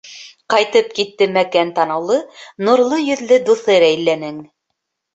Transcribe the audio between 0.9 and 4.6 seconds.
китте мәкән танаулы, нурлы йөҙлө дуҫы Рәйләнең.